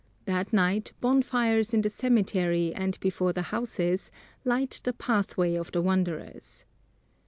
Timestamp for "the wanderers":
5.73-6.65